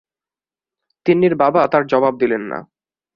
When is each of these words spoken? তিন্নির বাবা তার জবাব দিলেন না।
তিন্নির 1.05 1.35
বাবা 1.35 1.61
তার 1.67 1.83
জবাব 1.87 2.13
দিলেন 2.17 2.43
না। 2.51 2.59